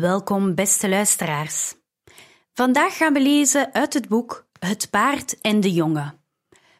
[0.00, 1.74] Welkom, beste luisteraars.
[2.52, 6.20] Vandaag gaan we lezen uit het boek Het paard en de jongen.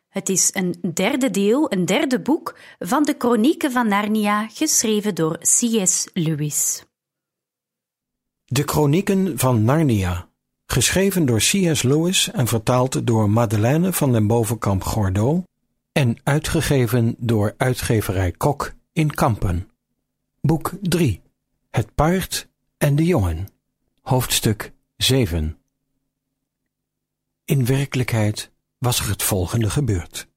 [0.09, 5.39] Het is een derde deel, een derde boek van de Chronieken van Narnia, geschreven door
[5.39, 6.09] C.S.
[6.13, 6.85] Lewis.
[8.45, 10.29] De Chronieken van Narnia,
[10.67, 11.83] geschreven door C.S.
[11.83, 15.43] Lewis en vertaald door Madeleine van den Bovenkamp Gordeau
[15.93, 19.71] en uitgegeven door uitgeverij Kok in Kampen.
[20.41, 21.21] Boek 3
[21.71, 22.48] Het paard
[22.79, 23.49] en de jongen.
[24.03, 25.59] Hoofdstuk 7
[27.45, 30.29] In werkelijkheid was er het volgende gebeurd.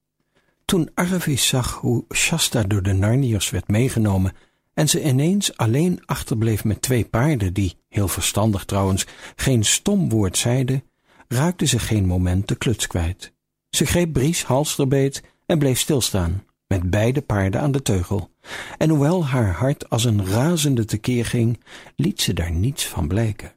[0.66, 4.34] Toen Arvis zag hoe Shasta door de Narniërs werd meegenomen
[4.74, 10.38] en ze ineens alleen achterbleef met twee paarden die, heel verstandig trouwens, geen stom woord
[10.38, 10.84] zeiden,
[11.28, 13.34] raakte ze geen moment de kluts kwijt.
[13.70, 18.31] Ze greep Bries halsterbeet en bleef stilstaan, met beide paarden aan de teugel.
[18.78, 21.64] En hoewel haar hart als een razende tekeer ging,
[21.96, 23.54] liet ze daar niets van blijken.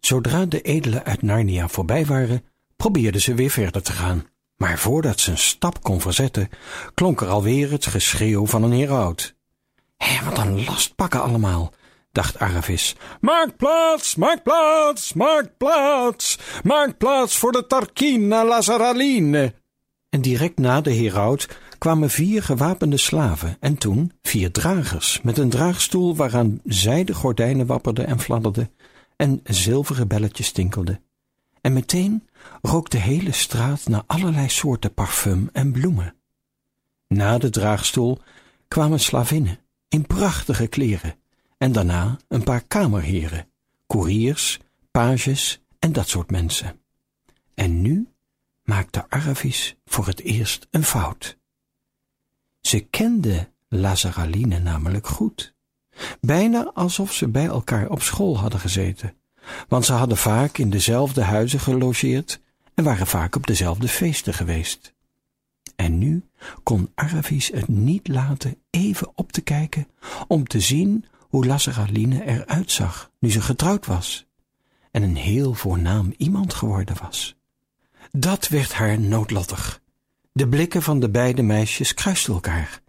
[0.00, 2.44] Zodra de edelen uit Narnia voorbij waren,
[2.76, 4.26] probeerde ze weer verder te gaan.
[4.56, 6.48] Maar voordat ze een stap kon verzetten,
[6.94, 9.34] klonk er alweer het geschreeuw van een heraut.
[9.96, 11.72] Hé, wat een lastpakken allemaal,
[12.12, 12.96] dacht Aravis.
[13.20, 19.54] Maak plaats, maak plaats, maak plaats, maak plaats voor de Tarquina Lazaraline.
[20.10, 21.48] En direct na de heraut
[21.86, 28.06] kwamen vier gewapende slaven en toen vier dragers met een draagstoel waaraan zijde gordijnen wapperden
[28.06, 28.70] en fladderden
[29.16, 31.00] en zilveren belletjes tinkelden.
[31.60, 32.28] En meteen
[32.62, 36.14] rook de hele straat naar allerlei soorten parfum en bloemen.
[37.08, 38.18] Na de draagstoel
[38.68, 39.58] kwamen slavinnen
[39.88, 41.14] in prachtige kleren
[41.58, 43.48] en daarna een paar kamerheren,
[43.86, 44.60] koeriers,
[44.90, 46.80] pages en dat soort mensen.
[47.54, 48.08] En nu
[48.62, 51.35] maakte Aravis voor het eerst een fout.
[52.66, 55.54] Ze kende Lazaraline namelijk goed,
[56.20, 59.14] bijna alsof ze bij elkaar op school hadden gezeten,
[59.68, 62.40] want ze hadden vaak in dezelfde huizen gelogeerd
[62.74, 64.94] en waren vaak op dezelfde feesten geweest.
[65.76, 66.24] En nu
[66.62, 69.88] kon Aravis het niet laten even op te kijken
[70.28, 74.26] om te zien hoe Lazaraline eruit zag nu ze getrouwd was
[74.90, 77.36] en een heel voornaam iemand geworden was.
[78.10, 79.84] Dat werd haar noodlottig.
[80.36, 82.80] De blikken van de beide meisjes kruisten elkaar.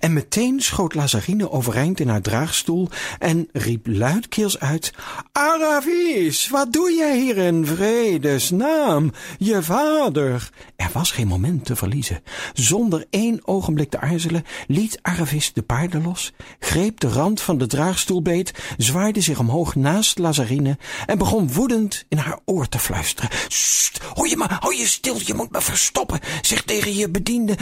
[0.00, 4.92] En meteen schoot Lazarine overeind in haar draagstoel en riep luidkeels uit:
[5.32, 9.12] Aravis, wat doe jij hier in vredesnaam?
[9.38, 10.50] Je vader.
[10.76, 12.22] Er was geen moment te verliezen.
[12.52, 17.66] Zonder één ogenblik te aarzelen, liet Aravis de paarden los, greep de rand van de
[17.66, 23.30] draagstoel beet, zwaaide zich omhoog naast Lazarine en begon woedend in haar oor te fluisteren.
[23.48, 27.56] Sst, hou je maar, hou je stil, je moet me verstoppen, zeg tegen je bediende.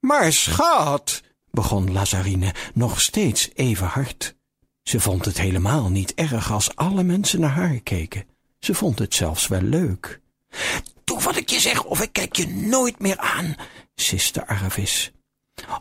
[0.00, 1.22] Maar schat,
[1.52, 4.34] begon Lazarine nog steeds even hard.
[4.82, 8.26] Ze vond het helemaal niet erg als alle mensen naar haar keken.
[8.58, 10.20] Ze vond het zelfs wel leuk.
[11.04, 13.54] Doe wat ik je zeg, of ik kijk je nooit meer aan,
[13.94, 15.12] siste Aravis.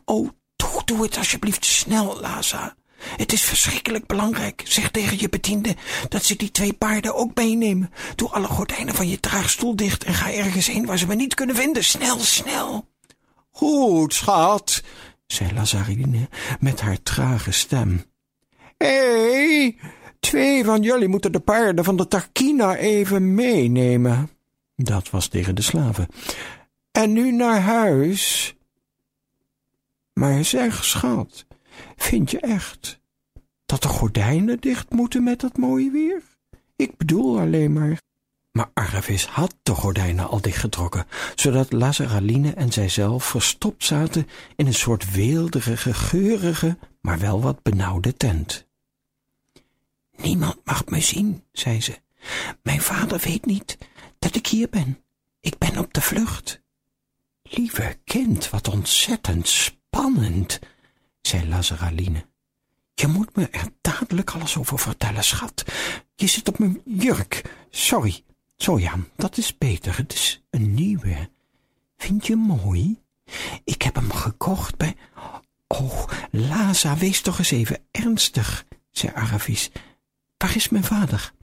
[0.06, 2.76] Oh, doe, doe het alsjeblieft snel, Laza.
[3.02, 4.62] Het is verschrikkelijk belangrijk.
[4.66, 5.76] Zeg tegen je bediende
[6.10, 7.94] dat ze die twee paarden ook meenemen.
[8.16, 11.34] Doe alle gordijnen van je draagstoel dicht en ga ergens heen waar ze me niet
[11.34, 11.84] kunnen vinden.
[11.84, 12.90] Snel, snel.
[13.52, 14.84] Goed, schat,
[15.32, 16.28] zei Lazarine
[16.60, 18.04] met haar trage stem.
[18.78, 19.78] Hé, hey,
[20.20, 24.30] twee van jullie moeten de paarden van de Tarquina even meenemen.
[24.76, 26.08] Dat was tegen de slaven.
[26.92, 28.56] En nu naar huis.
[30.14, 31.46] Maar zeg, schat,
[31.96, 33.00] vind je echt
[33.66, 36.22] dat de gordijnen dicht moeten met dat mooie weer?
[36.76, 38.02] Ik bedoel alleen maar.
[38.52, 41.06] Maar Aravis had de gordijnen al dichtgetrokken,
[41.36, 48.14] zodat Lazaraline en zijzelf verstopt zaten in een soort weelderige, geurige, maar wel wat benauwde
[48.18, 48.68] tent.
[50.18, 52.00] Niemand mag me zien, zei ze.
[52.64, 53.78] Mijn vader weet niet
[54.20, 55.04] dat ik hier ben.
[55.40, 56.62] Ik ben op de vlucht.
[57.44, 60.60] Lieve kind, wat ontzettend spannend,
[61.22, 62.26] zei Lazaraline.
[62.94, 65.64] Je moet me er dadelijk alles over vertellen, schat.
[66.16, 67.56] Je zit op mijn jurk.
[67.70, 68.24] Sorry.
[68.62, 69.98] Zo ja, dat is beter.
[69.98, 71.30] Het is een nieuwe.
[71.98, 73.02] Vind je mooi?
[73.64, 74.96] Ik heb hem gekocht bij...
[75.68, 79.72] Oh, Laza, wees toch eens even ernstig, zei Aravis.
[80.38, 81.34] Waar is mijn vader?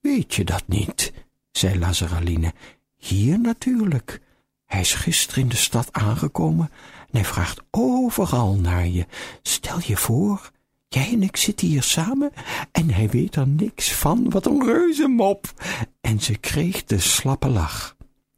[0.00, 1.12] Weet je dat niet,
[1.50, 2.54] zei Lazaraline.
[2.96, 4.20] Hier natuurlijk.
[4.66, 6.70] Hij is gisteren in de stad aangekomen
[7.00, 9.06] en hij vraagt overal naar je.
[9.42, 10.50] Stel je voor,
[10.94, 12.32] jij en ik zitten hier samen
[12.72, 14.30] en hij weet er niks van.
[14.30, 15.52] Wat een reuzenmop.
[16.00, 17.96] En ze kreeg de slappe lach.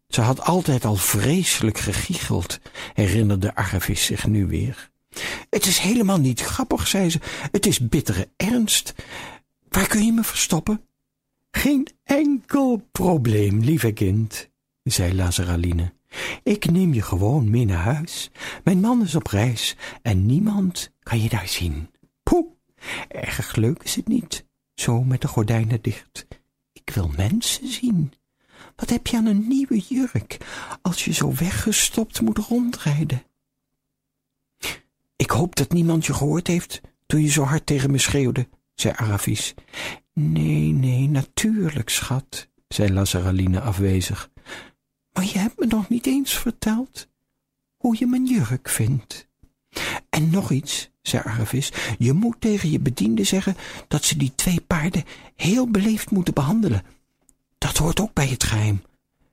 [0.09, 2.61] Ze had altijd al vreselijk gegiecheld,
[2.95, 4.91] herinnerde Arvis zich nu weer.
[5.51, 7.19] Het is helemaal niet grappig, zei ze.
[7.53, 8.95] Het is bittere ernst.
[9.69, 10.81] Waar kun je me verstoppen?
[11.51, 14.51] Geen enkel probleem, lieve kind,
[14.83, 15.93] zei Lazaraline.
[16.43, 18.31] Ik neem je gewoon mee naar huis.
[18.65, 21.89] Mijn man is op reis en niemand kan je daar zien.
[22.33, 22.47] Poeh,
[23.09, 26.27] erg leuk is het niet, zo met de gordijnen dicht.
[26.73, 28.13] Ik wil mensen zien.
[28.77, 30.37] Wat heb je aan een nieuwe jurk,
[30.83, 33.23] als je zo weggestopt moet rondrijden?
[35.17, 38.95] Ik hoop dat niemand je gehoord heeft toen je zo hard tegen me schreeuwde, zei
[38.97, 39.55] Aravis.
[40.13, 44.31] Nee, nee, natuurlijk, schat, zei Lazaraline afwezig.
[45.13, 47.09] Maar je hebt me nog niet eens verteld
[47.77, 49.29] hoe je mijn jurk vindt.
[50.09, 53.57] En nog iets, zei Aravis, je moet tegen je bediende zeggen
[53.89, 55.05] dat ze die twee paarden
[55.37, 56.83] heel beleefd moeten behandelen.
[57.59, 58.83] Dat hoort ook bij het geheim.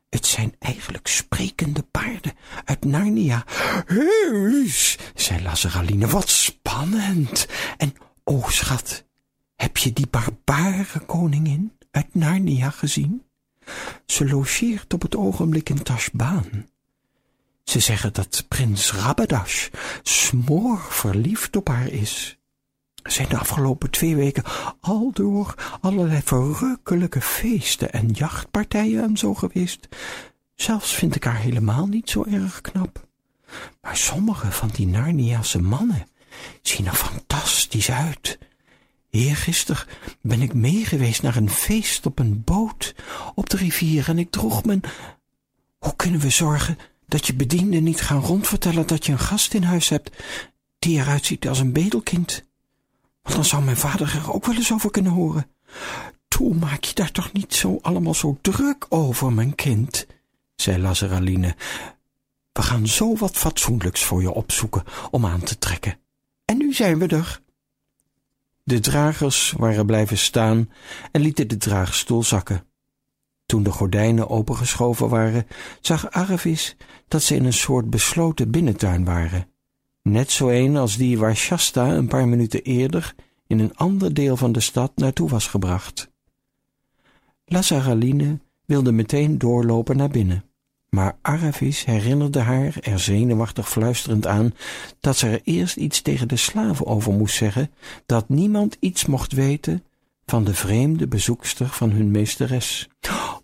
[0.09, 2.33] Het zijn eigenlijk sprekende paarden
[2.65, 3.43] uit Narnia.
[3.85, 7.47] Heus, zei Lazaraline, wat spannend.
[7.77, 7.93] En,
[8.23, 9.05] oh schat,
[9.55, 13.23] heb je die barbare koningin uit Narnia gezien?
[14.05, 16.67] Ze logeert op het ogenblik in Tashbaan.
[17.69, 19.67] Ze zeggen dat prins Rabadash
[20.03, 22.37] smoor verliefd op haar is.
[23.01, 24.43] Er zijn de afgelopen twee weken
[24.79, 29.87] al door allerlei verrukkelijke feesten en jachtpartijen en zo geweest.
[30.55, 33.07] Zelfs vind ik haar helemaal niet zo erg knap.
[33.81, 36.07] Maar sommige van die Narniaanse mannen
[36.61, 38.37] zien er fantastisch uit.
[39.09, 39.87] Eergisteren
[40.21, 42.95] ben ik meegeweest naar een feest op een boot
[43.35, 44.81] op de rivier en ik droeg mijn...
[45.79, 46.77] Hoe kunnen we zorgen
[47.09, 50.23] dat je bedienden niet gaan rondvertellen dat je een gast in huis hebt
[50.79, 52.45] die eruit ziet als een bedelkind?
[53.21, 55.47] Want dan zou mijn vader er ook wel eens over kunnen horen.
[56.27, 60.07] Toe, maak je daar toch niet zo allemaal zo druk over, mijn kind,
[60.55, 61.55] zei Lazaraline.
[62.51, 65.97] We gaan zo wat fatsoenlijks voor je opzoeken om aan te trekken.
[66.45, 67.41] En nu zijn we er.
[68.63, 70.69] De dragers waren blijven staan
[71.11, 72.68] en lieten de draagstoel zakken.
[73.49, 75.47] Toen de gordijnen opengeschoven waren,
[75.81, 76.75] zag Aravis
[77.07, 79.47] dat ze in een soort besloten binnentuin waren.
[80.01, 83.15] Net zo een als die waar Shasta een paar minuten eerder
[83.47, 86.11] in een ander deel van de stad naartoe was gebracht.
[87.45, 90.43] Lazaraline wilde meteen doorlopen naar binnen.
[90.89, 94.53] Maar Aravis herinnerde haar er zenuwachtig fluisterend aan
[94.99, 97.71] dat ze er eerst iets tegen de slaven over moest zeggen,
[98.05, 99.83] dat niemand iets mocht weten
[100.29, 102.89] van de vreemde bezoekster van hun meesteres.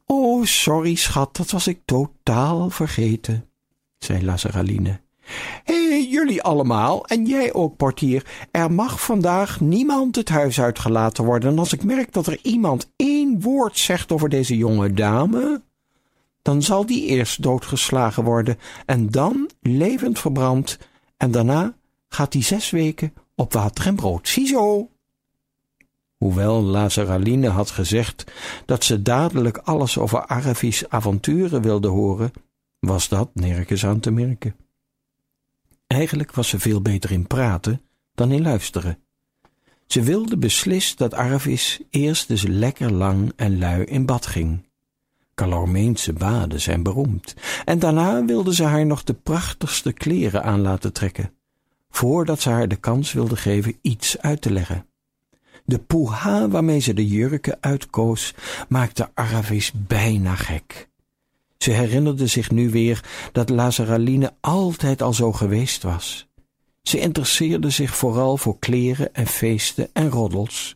[0.05, 3.49] Oh, sorry, schat, dat was ik totaal vergeten,
[3.97, 4.99] zei Lazaraline.
[5.63, 8.47] Hé, hey, jullie allemaal, en jij ook, portier.
[8.51, 11.51] Er mag vandaag niemand het huis uitgelaten worden.
[11.51, 15.61] En als ik merk dat er iemand één woord zegt over deze jonge dame,
[16.41, 20.77] dan zal die eerst doodgeslagen worden en dan levend verbrand
[21.17, 21.75] en daarna
[22.09, 24.27] gaat die zes weken op water en brood.
[24.27, 24.89] Ziezo!
[26.25, 28.23] Hoewel Lazaraline had gezegd
[28.65, 32.31] dat ze dadelijk alles over Aravis avonturen wilde horen,
[32.79, 34.55] was dat nergens aan te merken.
[35.87, 37.81] Eigenlijk was ze veel beter in praten
[38.13, 38.99] dan in luisteren.
[39.87, 44.67] Ze wilde beslist dat Aravis eerst eens lekker lang en lui in bad ging.
[45.35, 50.93] Calormeense baden zijn beroemd, en daarna wilde ze haar nog de prachtigste kleren aan laten
[50.93, 51.33] trekken,
[51.89, 54.85] voordat ze haar de kans wilde geven iets uit te leggen.
[55.65, 58.33] De poeha waarmee ze de jurken uitkoos,
[58.67, 60.89] maakte Aravis bijna gek.
[61.57, 66.27] Ze herinnerde zich nu weer dat Lazaraline altijd al zo geweest was.
[66.81, 70.75] Ze interesseerde zich vooral voor kleren en feesten en roddels.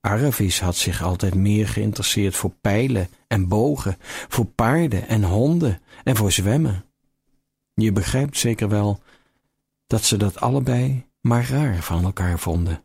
[0.00, 3.96] Aravis had zich altijd meer geïnteresseerd voor pijlen en bogen,
[4.28, 6.84] voor paarden en honden en voor zwemmen.
[7.74, 9.00] Je begrijpt zeker wel
[9.86, 12.82] dat ze dat allebei maar raar van elkaar vonden.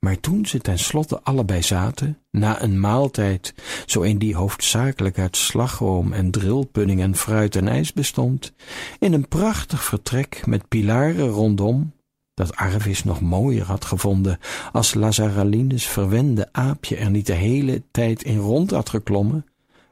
[0.00, 3.54] Maar toen ze tenslotte allebei zaten, na een maaltijd,
[3.86, 8.52] zo een die hoofdzakelijk uit slagroom en drillpudding en fruit en ijs bestond,
[8.98, 11.92] in een prachtig vertrek met pilaren rondom,
[12.34, 14.38] dat Arvis nog mooier had gevonden
[14.72, 19.46] als Lazaralines verwende aapje er niet de hele tijd in rond had geklommen,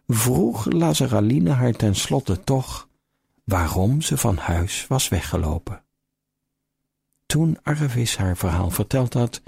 [0.07, 2.88] vroeg Lazaraline haar tenslotte toch
[3.45, 5.83] waarom ze van huis was weggelopen.
[7.28, 9.42] Toen Arvis haar verhaal verteld had,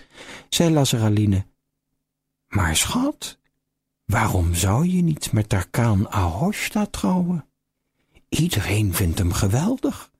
[0.48, 1.46] zei Lazaraline,
[2.48, 3.38] Maar schat,
[4.04, 7.44] waarom zou je niet met Tarkaan Ahoshta trouwen?
[8.28, 10.10] Iedereen vindt hem geweldig.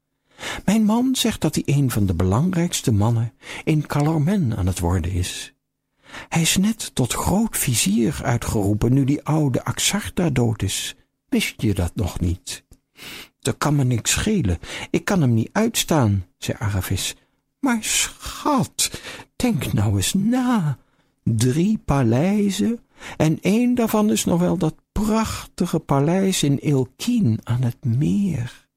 [0.64, 3.32] Mijn man zegt dat hij een van de belangrijkste mannen
[3.64, 5.54] in Calormen aan het worden is.
[6.28, 10.96] Hij is net tot groot vizier uitgeroepen nu die oude Axarta dood is.
[11.28, 12.64] Wist je dat nog niet?
[13.40, 14.58] Dat kan me niks schelen.
[14.90, 17.16] Ik kan hem niet uitstaan, zei Aravis.
[17.60, 19.00] Maar schat,
[19.36, 20.78] denk nou eens na.
[21.22, 22.80] Drie paleizen
[23.16, 28.68] en één daarvan is nog wel dat prachtige paleis in Ilkien aan het meer.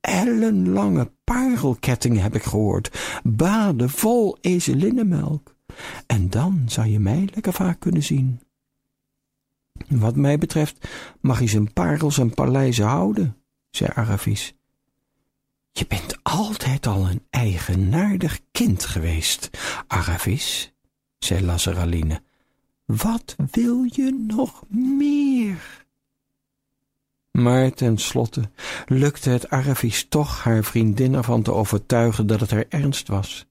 [0.00, 5.54] Ellenlange parelkettingen heb ik gehoord, baden vol ezelinnenmelk.
[6.06, 8.40] En dan zou je mij lekker vaak kunnen zien.
[9.88, 10.88] Wat mij betreft
[11.20, 13.36] mag je zijn parels en paleizen houden,
[13.70, 14.54] zei Aravis.
[15.78, 19.50] Je bent altijd al een eigenaardig kind geweest,
[19.86, 20.72] Aravis,
[21.18, 22.22] zei Lazaraline.
[22.84, 25.86] Wat wil je nog meer?
[27.30, 28.50] Maar tenslotte
[28.86, 33.46] lukte het Aravis toch haar vriendin ervan te overtuigen dat het haar ernst was,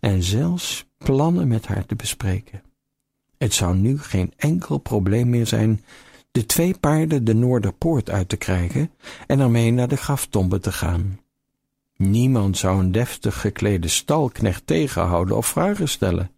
[0.00, 2.62] en zelfs plannen met haar te bespreken.
[3.38, 5.84] Het zou nu geen enkel probleem meer zijn
[6.30, 8.90] de twee paarden de Noorderpoort uit te krijgen
[9.26, 11.20] en ermee naar de graftombe te gaan.
[12.00, 16.30] Niemand zou een deftig geklede stalknecht tegenhouden of vragen stellen,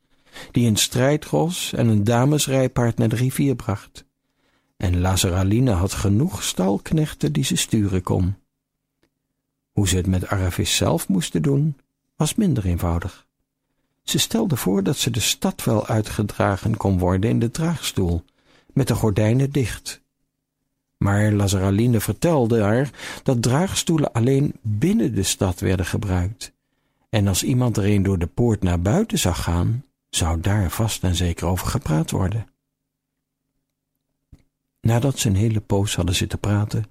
[0.50, 4.04] die een strijdros en een damesrijpaard naar de rivier bracht.
[4.76, 8.34] En Lazaraline had genoeg stalknechten die ze sturen kon.
[9.72, 11.76] Hoe ze het met Aravis zelf moesten doen,
[12.16, 13.26] was minder eenvoudig.
[14.02, 18.24] Ze stelde voor dat ze de stad wel uitgedragen kon worden in de draagstoel,
[18.72, 20.01] met de gordijnen dicht.
[21.02, 22.90] Maar Lazaraline vertelde haar
[23.22, 26.52] dat draagstoelen alleen binnen de stad werden gebruikt,
[27.08, 31.02] en als iemand er een door de poort naar buiten zag gaan, zou daar vast
[31.02, 32.46] en zeker over gepraat worden.
[34.80, 36.84] Nadat ze een hele poos hadden zitten praten,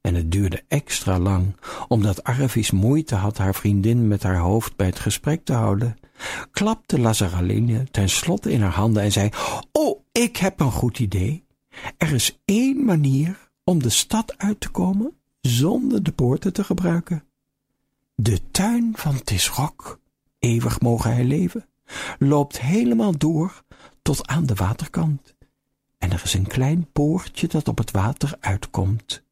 [0.00, 1.56] en het duurde extra lang,
[1.88, 5.96] omdat Arvis moeite had haar vriendin met haar hoofd bij het gesprek te houden,
[6.50, 9.30] klapte Lazaraline tenslotte in haar handen en zei,
[9.72, 11.41] Oh, ik heb een goed idee.
[11.96, 17.24] Er is één manier om de stad uit te komen zonder de poorten te gebruiken.
[18.14, 20.00] De tuin van Tisrok,
[20.38, 21.66] eeuwig mogen hij leven,
[22.18, 23.62] loopt helemaal door
[24.02, 25.34] tot aan de waterkant.
[25.98, 29.22] En er is een klein poortje dat op het water uitkomt.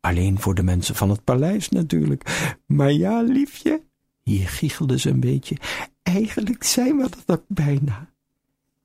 [0.00, 2.56] Alleen voor de mensen van het paleis natuurlijk.
[2.66, 3.82] Maar ja, liefje,
[4.22, 5.56] hier giechelde ze een beetje,
[6.02, 8.09] eigenlijk zijn we dat ook bijna.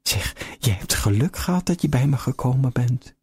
[0.08, 3.16] Zeg, je hebt geluk gehad dat je bij me gekomen bent.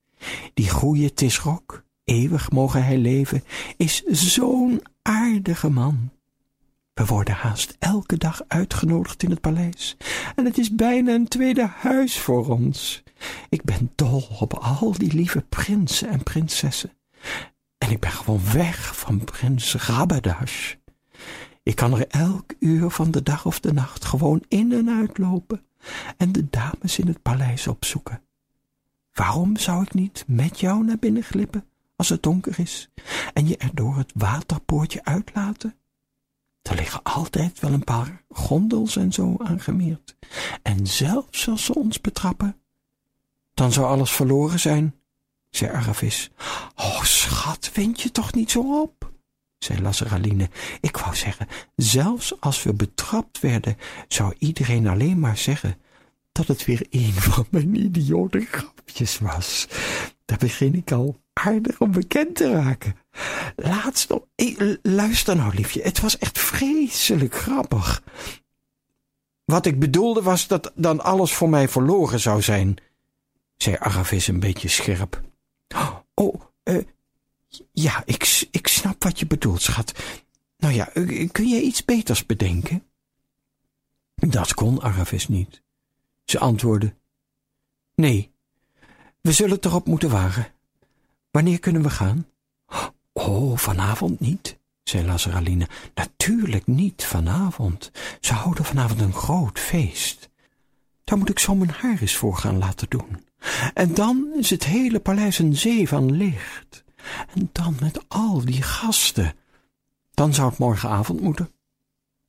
[0.55, 3.45] Die goeie Tisrok, eeuwig mogen hij leven,
[3.77, 6.11] is zo'n aardige man.
[6.95, 9.97] We worden haast elke dag uitgenodigd in het paleis.
[10.37, 13.03] En het is bijna een tweede huis voor ons.
[13.49, 16.93] Ik ben dol op al die lieve prinsen en prinsessen.
[17.79, 20.75] En ik ben gewoon weg van prins Rabadash.
[21.63, 25.63] Ik kan er elk uur van de dag of de nacht gewoon in en uitlopen
[26.17, 28.23] en de dames in het paleis opzoeken.
[29.13, 31.65] Waarom zou ik niet met jou naar binnen glippen
[31.97, 32.91] als het donker is
[33.35, 35.75] en je er door het waterpoortje uitlaten?
[36.63, 40.17] Er liggen altijd wel een paar gondels en zo aangemeerd.
[40.63, 42.57] En zelfs als ze ons betrappen,
[43.55, 44.95] dan zou alles verloren zijn,
[45.51, 46.31] zei Aravis.
[46.77, 49.02] Oh, schat, wind je toch niet zo op,
[49.65, 50.49] zei Lazaraline.
[50.81, 53.77] Ik wou zeggen, zelfs als we betrapt werden,
[54.09, 55.77] zou iedereen alleen maar zeggen
[56.33, 59.69] dat het weer een van mijn idiote grapjes was.
[60.25, 62.97] Daar begin ik al aardig om bekend te raken.
[63.57, 64.23] Laatst nog,
[64.83, 68.03] luister nou liefje, het was echt vreselijk grappig.
[69.45, 72.77] Wat ik bedoelde was dat dan alles voor mij verloren zou zijn,
[73.57, 75.21] zei Aravis een beetje scherp.
[76.15, 76.83] Oh, uh,
[77.73, 79.93] ja, ik, ik snap wat je bedoelt, schat.
[80.57, 80.85] Nou ja,
[81.33, 82.83] kun je iets beters bedenken?
[84.15, 85.63] Dat kon Aravis niet.
[86.25, 86.95] Ze antwoordde,
[87.95, 88.31] nee,
[89.21, 90.53] we zullen het erop moeten wagen.
[91.31, 92.27] Wanneer kunnen we gaan?
[93.13, 95.69] Oh, vanavond niet, zei Lazaraline.
[95.95, 97.91] Natuurlijk niet vanavond.
[98.21, 100.31] Ze houden vanavond een groot feest.
[101.05, 103.25] Daar moet ik zo mijn haar eens voor gaan laten doen.
[103.75, 106.85] En dan is het hele paleis een zee van licht.
[107.35, 109.35] En dan met al die gasten.
[110.15, 111.51] Dan zou het morgenavond moeten.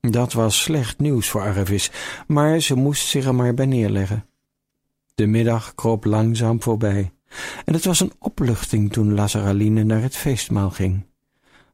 [0.00, 1.90] Dat was slecht nieuws voor Aravis,
[2.26, 4.26] maar ze moest zich er maar bij neerleggen.
[5.14, 7.12] De middag kroop langzaam voorbij,
[7.64, 11.06] en het was een opluchting toen Lazaraline naar het feestmaal ging,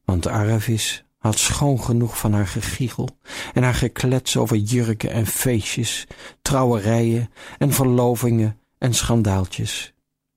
[0.05, 3.09] want Aravis had schoon genoeg van haar gegiegel
[3.53, 6.07] en haar geklets over jurken en feestjes,
[6.41, 9.93] trouwerijen en verlovingen en schandaaltjes.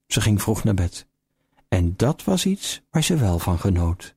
[0.07, 1.07] Ze ging vroeg naar bed.
[1.75, 4.17] En dat was iets waar ze wel van genoot.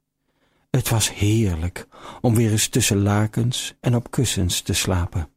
[0.70, 1.88] Het was heerlijk
[2.22, 5.30] om weer eens tussen lakens en op kussens te slapen.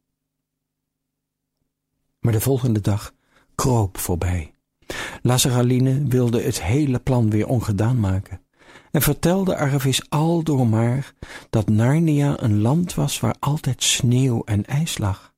[2.19, 3.13] Maar de volgende dag
[3.55, 4.53] kroop voorbij.
[5.21, 8.41] Lazaraline wilde het hele plan weer ongedaan maken
[8.91, 11.13] en vertelde Arvis al door maar
[11.49, 15.33] dat Narnia een land was waar altijd sneeuw en ijs lag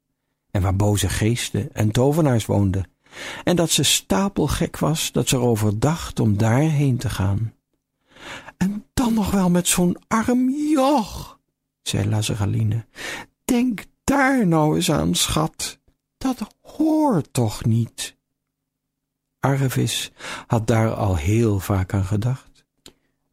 [0.51, 2.92] en waar boze geesten en tovenaars woonden
[3.43, 7.53] en dat ze stapelgek was dat ze erover dacht om daarheen te gaan.
[8.57, 11.39] En dan nog wel met zo'n arm joch,
[11.81, 12.85] zei Lazaraline.
[13.45, 15.79] Denk daar nou eens aan, schat.
[16.17, 18.15] Dat hoort toch niet?
[19.39, 20.11] Arvis
[20.47, 22.65] had daar al heel vaak aan gedacht.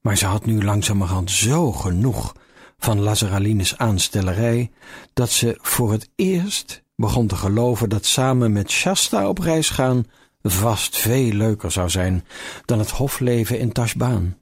[0.00, 2.34] Maar ze had nu langzamerhand zo genoeg
[2.78, 4.70] van Lazaralines aanstellerij,
[5.12, 10.04] dat ze voor het eerst begon te geloven dat samen met Shasta op reis gaan
[10.42, 12.24] vast veel leuker zou zijn
[12.64, 14.38] dan het hofleven in Tashbaan.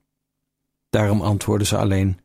[0.90, 2.20] Daarom antwoordde ze alleen: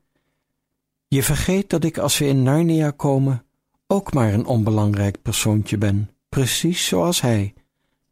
[1.08, 3.46] Je vergeet dat ik als we in Narnia komen
[3.88, 7.54] ook maar een onbelangrijk persoontje ben, precies zoals hij.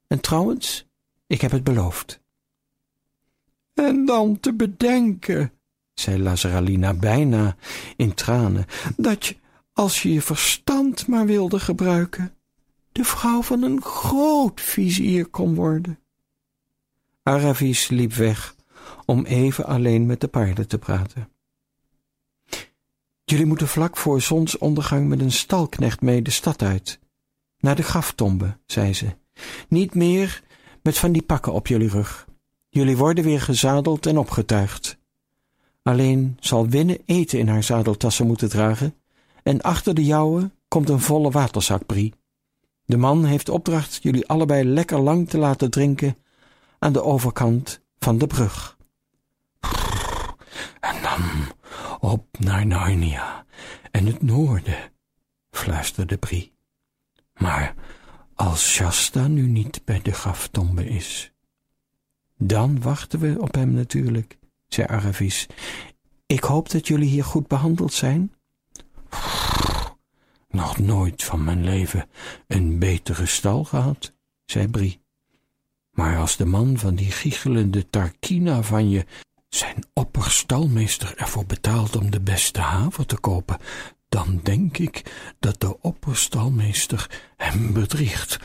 [0.08, 0.88] En trouwens,
[1.28, 2.22] ik heb het beloofd.
[3.74, 5.52] En dan te bedenken,
[5.94, 7.56] zei Lazaralina bijna
[7.96, 8.66] in tranen,
[8.98, 9.36] dat je,
[9.74, 12.36] als je je verstand maar wilde gebruiken,
[12.92, 16.00] de vrouw van een groot vizier kon worden.
[17.24, 18.56] Aravis liep weg
[19.06, 21.30] om even alleen met de paarden te praten.
[23.24, 27.00] Jullie moeten vlak voor zonsondergang met een stalknecht mee de stad uit.
[27.60, 29.16] Naar de graftombe, zei ze.
[29.68, 30.44] Niet meer
[30.82, 32.28] met van die pakken op jullie rug.
[32.70, 34.98] Jullie worden weer gezadeld en opgetuigd.
[35.84, 38.96] Alleen zal Winne eten in haar zadeltassen moeten dragen,
[39.44, 42.14] en achter de jouwe komt een volle waterzak, Brie.
[42.86, 46.18] De man heeft opdracht jullie allebei lekker lang te laten drinken
[46.80, 48.78] aan de overkant van de brug.
[50.80, 51.22] En dan
[52.00, 53.46] op naar Narnia
[53.92, 54.92] en het noorden,
[55.52, 56.54] fluisterde Brie.
[57.34, 57.76] Maar
[58.36, 61.34] als Shasta nu niet bij de graftombe is.
[62.38, 65.48] Dan wachten we op hem natuurlijk, zei Aravis.
[66.26, 68.34] Ik hoop dat jullie hier goed behandeld zijn.
[70.50, 72.10] Nog nooit van mijn leven
[72.48, 74.14] een betere stal gehad,
[74.46, 75.02] zei Brie.
[75.92, 79.06] Maar als de man van die giechelende Tarkina van je
[79.50, 83.58] zijn opperstalmeester ervoor betaalt om de beste haver te kopen,
[84.10, 88.40] dan denk ik dat de opperstalmeester hem bedriegt.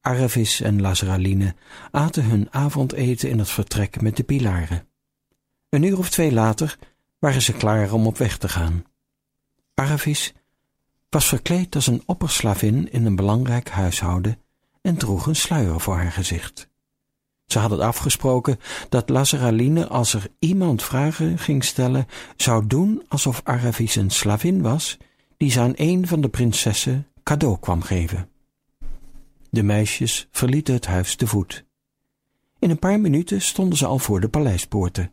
[0.00, 1.54] Aravis en Lazaraline
[1.90, 4.88] aten hun avondeten in het vertrek met de pilaren.
[5.68, 6.78] Een uur of twee later
[7.24, 8.84] waren ze klaar om op weg te gaan.
[9.74, 10.32] Aravis
[11.08, 14.38] was verkleed als een opperslavin in een belangrijk huishouden
[14.82, 16.68] en droeg een sluier voor haar gezicht.
[17.46, 18.58] Ze hadden afgesproken
[18.88, 22.06] dat Lazaraline, als er iemand vragen ging stellen,
[22.36, 24.96] zou doen alsof Aravis een slavin was,
[25.36, 28.28] die ze aan een van de prinsessen cadeau kwam geven.
[29.50, 31.64] De meisjes verlieten het huis te voet.
[32.58, 35.12] In een paar minuten stonden ze al voor de paleispoorten.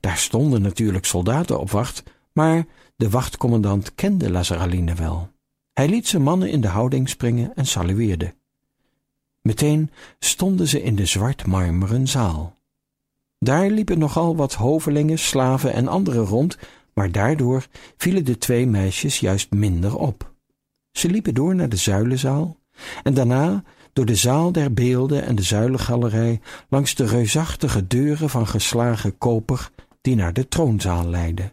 [0.00, 2.66] Daar stonden natuurlijk soldaten op wacht, maar
[2.96, 5.28] de wachtcommandant kende Lazaraline wel.
[5.72, 8.34] Hij liet zijn mannen in de houding springen en salueerde.
[9.42, 12.58] Meteen stonden ze in de zwart-marmeren zaal.
[13.38, 16.58] Daar liepen nogal wat hovelingen, slaven en anderen rond,
[16.94, 17.66] maar daardoor
[17.96, 20.32] vielen de twee meisjes juist minder op.
[20.92, 22.56] Ze liepen door naar de zuilenzaal
[23.02, 23.62] en daarna
[23.92, 29.70] door de zaal der beelden en de zuilengalerij langs de reusachtige deuren van geslagen koper
[30.00, 31.52] die naar de troonzaal leidden.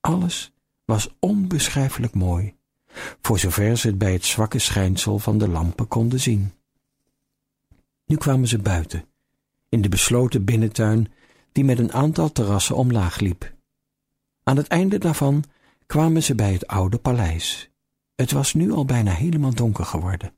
[0.00, 0.52] Alles
[0.84, 2.54] was onbeschrijfelijk mooi,
[3.20, 6.52] voor zover ze het bij het zwakke schijnsel van de lampen konden zien.
[8.06, 9.04] Nu kwamen ze buiten,
[9.68, 11.12] in de besloten binnentuin
[11.52, 13.52] die met een aantal terrassen omlaag liep.
[14.42, 15.44] Aan het einde daarvan
[15.86, 17.70] kwamen ze bij het oude paleis.
[18.14, 20.32] Het was nu al bijna helemaal donker geworden,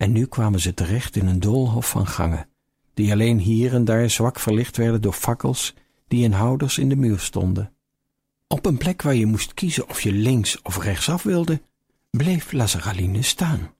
[0.00, 2.48] en nu kwamen ze terecht in een doolhof van gangen,
[2.94, 5.74] die alleen hier en daar zwak verlicht werden door fakkels
[6.08, 7.72] die in houders in de muur stonden.
[8.46, 11.62] Op een plek waar je moest kiezen of je links of rechtsaf wilde,
[12.10, 13.74] bleef Lazaraline staan.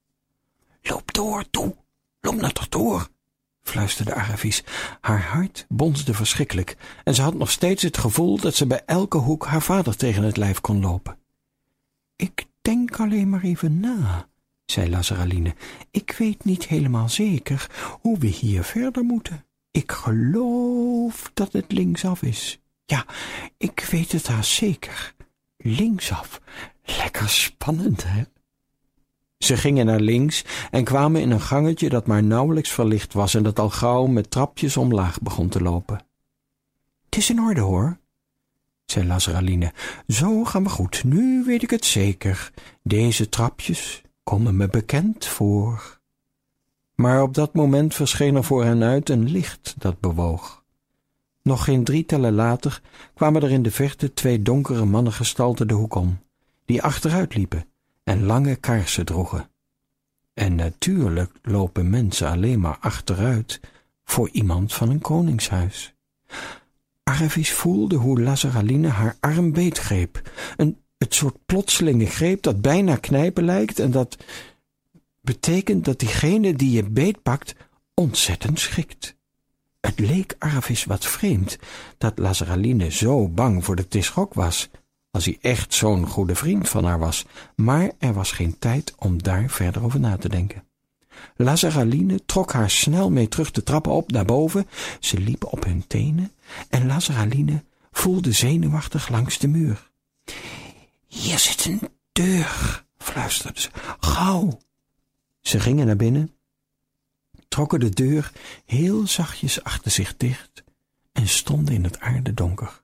[0.83, 1.77] Loop door, toe,
[2.21, 3.09] loop naar toch door,
[3.63, 4.65] fluisterde Aravis.
[5.01, 9.19] Haar hart bonsde verschrikkelijk en ze had nog steeds het gevoel dat ze bij elke
[9.19, 11.19] hoek haar vader tegen het lijf kon lopen.
[12.17, 14.29] Ik denk alleen maar even na,
[14.71, 15.55] zei Lazaraline.
[15.91, 19.45] Ik weet niet helemaal zeker hoe we hier verder moeten.
[19.71, 22.61] Ik geloof dat het linksaf is.
[22.85, 23.07] Ja,
[23.57, 25.15] ik weet het haast zeker.
[25.57, 26.41] Linksaf.
[26.85, 28.23] Lekker spannend, hè?
[29.39, 33.43] Ze gingen naar links en kwamen in een gangetje dat maar nauwelijks verlicht was en
[33.43, 36.05] dat al gauw met trapjes omlaag begon te lopen.
[37.05, 37.99] Het is in orde, hoor,
[38.85, 39.73] zei Lazaraline.
[40.07, 42.51] Zo gaan we goed, nu weet ik het zeker.
[42.83, 46.01] Deze trapjes komen me bekend voor.
[46.95, 50.65] Maar op dat moment verscheen er voor hen uit een licht dat bewoog.
[51.43, 52.81] Nog geen drie tellen later
[53.15, 56.19] kwamen er in de verte twee donkere mannengestalten de hoek om,
[56.65, 57.65] die achteruit liepen
[58.05, 59.51] en lange kaarsen droegen.
[60.35, 63.61] En natuurlijk lopen mensen alleen maar achteruit
[64.05, 65.95] voor iemand van een koningshuis.
[67.03, 73.45] Arvis voelde hoe Lazaraline haar arm beetgreep, een, het soort plotselinge greep dat bijna knijpen
[73.45, 74.17] lijkt en dat
[75.21, 77.55] betekent dat diegene die je beetpakt
[77.95, 79.17] ontzettend schrikt.
[79.81, 81.59] Het leek Arvis wat vreemd
[81.99, 84.69] dat Lazaraline zo bang voor de Tischok was,
[85.11, 87.25] als hij echt zo'n goede vriend van haar was,
[87.57, 90.65] maar er was geen tijd om daar verder over na te denken.
[91.37, 94.67] Lazaraline trok haar snel mee terug de trappen op naar boven.
[95.01, 96.33] Ze liepen op hun tenen
[96.69, 99.90] en Lazaraline voelde zenuwachtig langs de muur.
[101.21, 103.71] Hier zit een deur, fluisterde ze.
[104.01, 104.59] Gauw!
[105.41, 106.35] Ze gingen naar binnen,
[107.49, 108.33] trokken de deur
[108.65, 110.65] heel zachtjes achter zich dicht
[111.13, 112.83] en stonden in het aardedonker.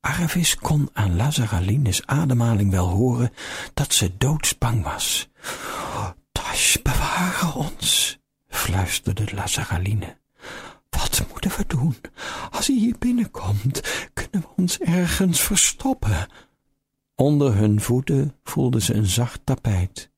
[0.00, 3.32] Arvis kon aan Lazaralines ademhaling wel horen
[3.74, 5.28] dat ze doodsbang was.
[6.32, 8.18] Tash, beware ons,
[8.48, 10.16] fluisterde Lazaraline.
[10.90, 11.96] Wat moeten we doen?
[12.50, 13.80] Als hij hier binnenkomt,
[14.12, 16.28] kunnen we ons ergens verstoppen.
[17.20, 20.10] Onder hun voeten voelden ze een zacht tapijt.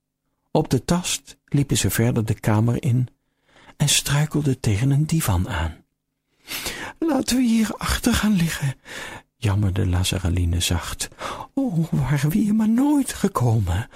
[0.51, 3.09] Op de tast liepen ze verder de kamer in
[3.77, 5.85] en struikelden tegen een divan aan.
[6.99, 8.75] Laten we hier achter gaan liggen,
[9.37, 11.09] jammerde Lazaraline zacht.
[11.55, 13.88] Oh, waren we hier maar nooit gekomen.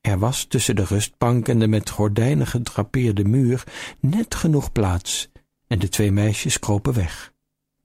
[0.00, 3.64] Er was tussen de rustbank en de met gordijnen gedrapeerde muur
[4.00, 5.28] net genoeg plaats,
[5.66, 7.32] en de twee meisjes kropen weg.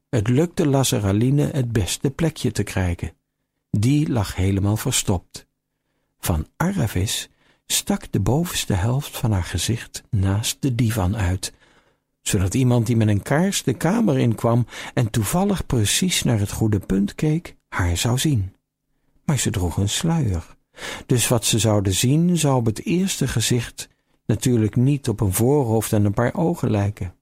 [0.10, 3.20] Het lukte Lazaraline het beste plekje te krijgen.
[3.78, 5.48] Die lag helemaal verstopt.
[6.20, 7.30] Van Aravis
[7.66, 11.54] stak de bovenste helft van haar gezicht naast de divan uit,
[12.22, 16.80] zodat iemand die met een kaars de kamer inkwam en toevallig precies naar het goede
[16.80, 18.56] punt keek, haar zou zien.
[19.26, 20.56] Maar ze droeg een sluier,
[21.06, 23.90] dus wat ze zouden zien zou op het eerste gezicht
[24.26, 27.16] natuurlijk niet op een voorhoofd en een paar ogen lijken.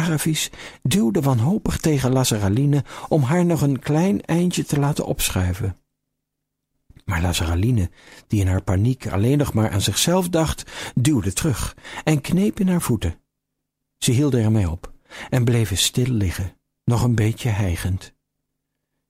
[0.00, 0.50] Aravis
[0.82, 5.76] duwde wanhopig tegen Lazaraline om haar nog een klein eindje te laten opschuiven.
[7.04, 7.90] Maar Lazaraline,
[8.26, 12.68] die in haar paniek alleen nog maar aan zichzelf dacht, duwde terug en kneep in
[12.68, 13.20] haar voeten.
[13.98, 14.92] Ze hielden ermee op
[15.30, 18.14] en bleven stil liggen, nog een beetje hijgend.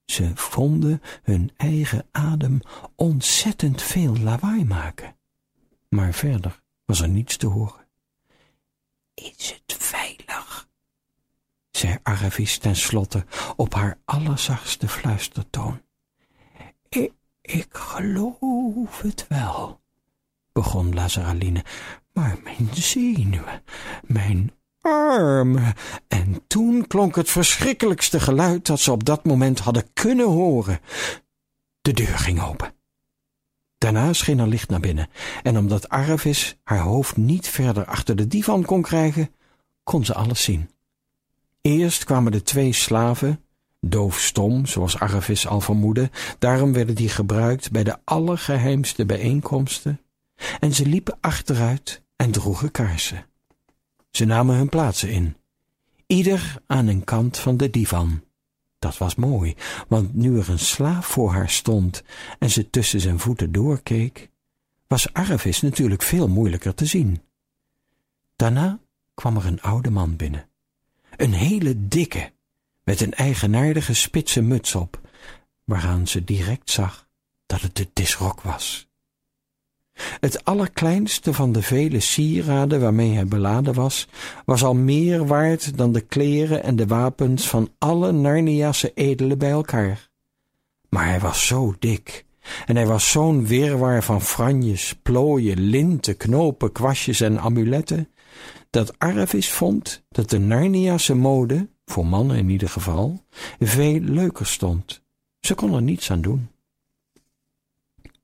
[0.05, 2.61] Ze vonden hun eigen adem
[2.96, 5.16] ontzettend veel lawaai maken.
[5.88, 7.88] Maar verder was er niets te horen.
[9.14, 9.70] Is het?
[11.81, 13.25] Zei Aravis tenslotte
[13.57, 15.83] op haar allerzachtste fluistertoon.
[16.88, 19.81] Ik, ik geloof het wel,
[20.53, 21.64] begon Lazaraline,
[22.12, 23.62] maar mijn zenuwen,
[24.03, 25.75] mijn armen.
[26.09, 30.81] En toen klonk het verschrikkelijkste geluid dat ze op dat moment hadden kunnen horen.
[31.81, 32.75] De deur ging open.
[33.79, 35.09] Daarna scheen er licht naar binnen,
[35.43, 39.35] en omdat Arvis haar hoofd niet verder achter de divan kon krijgen,
[39.83, 40.71] kon ze alles zien.
[41.61, 43.44] Eerst kwamen de twee slaven,
[43.81, 50.01] doofstom, zoals Arvis al vermoedde, daarom werden die gebruikt bij de allergeheimste bijeenkomsten,
[50.61, 53.27] en ze liepen achteruit en droegen kaarsen.
[54.11, 55.37] Ze namen hun plaatsen in,
[56.07, 58.25] ieder aan een kant van de divan.
[58.79, 59.55] Dat was mooi,
[59.88, 62.03] want nu er een slaaf voor haar stond
[62.38, 64.31] en ze tussen zijn voeten doorkeek,
[64.87, 67.23] was Arvis natuurlijk veel moeilijker te zien.
[68.37, 68.81] Daarna
[69.14, 70.50] kwam er een oude man binnen.
[71.21, 72.33] Een hele dikke,
[72.85, 75.01] met een eigenaardige spitse muts op,
[75.65, 77.09] waaraan ze direct zag
[77.47, 78.89] dat het de disrok was.
[80.21, 84.09] Het allerkleinste van de vele sieraden waarmee hij beladen was,
[84.45, 89.51] was al meer waard dan de kleren en de wapens van alle Narniase edelen bij
[89.51, 90.09] elkaar.
[90.89, 92.25] Maar hij was zo dik,
[92.67, 98.09] en hij was zo'n wirwar van franjes, plooien, linten, knopen, kwastjes en amuletten,
[98.71, 103.25] dat Arvis vond dat de Narniase mode, voor mannen in ieder geval,
[103.59, 105.03] veel leuker stond.
[105.41, 106.49] Ze kon er niets aan doen.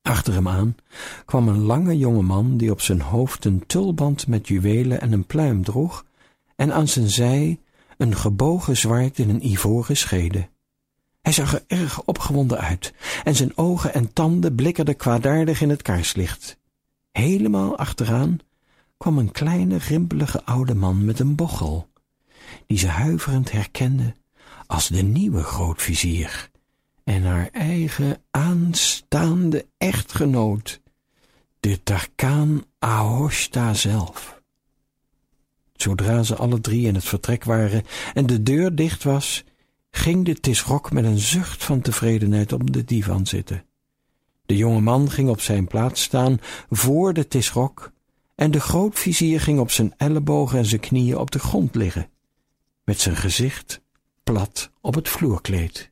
[0.03, 0.77] Achter hem aan
[1.25, 5.27] kwam een lange jonge man die op zijn hoofd een tulband met juwelen en een
[5.27, 6.05] pluim droeg
[6.57, 7.61] en aan zijn zij
[7.97, 10.49] een gebogen zwaard in een ivoren schede.
[11.23, 15.83] Hij zag er erg opgewonden uit en zijn ogen en tanden blikkerden kwaadaardig in het
[15.83, 16.59] kaarslicht.
[17.13, 18.39] Helemaal achteraan
[18.97, 21.89] kwam een kleine rimpelige oude man met een bochel,
[22.67, 24.15] die ze huiverend herkende
[24.67, 26.51] als de nieuwe grootvizier
[27.05, 30.81] en haar eigen aanstaande echtgenoot,
[31.61, 34.43] de Tarkaan Ahoshta zelf.
[35.73, 39.45] Zodra ze alle drie in het vertrek waren en de deur dicht was,
[39.91, 43.65] ging de Tisrok met een zucht van tevredenheid op de divan zitten.
[44.47, 46.39] De jonge man ging op zijn plaats staan
[46.71, 47.93] voor de Tisrok
[48.37, 52.11] en de grootvizier ging op zijn ellebogen en zijn knieën op de grond liggen,
[52.85, 53.81] met zijn gezicht
[54.23, 55.91] plat op het vloerkleed.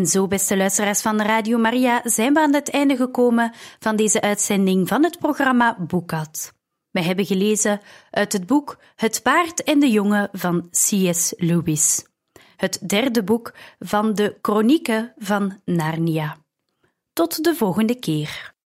[0.00, 4.20] En zo, beste luisteraars van Radio Maria, zijn we aan het einde gekomen van deze
[4.20, 6.52] uitzending van het programma Boekat.
[6.90, 11.34] We hebben gelezen uit het boek Het paard en de jongen van C.S.
[11.36, 12.06] Lewis.
[12.56, 16.36] Het derde boek van de Chronieken van Narnia.
[17.12, 18.54] Tot de volgende keer.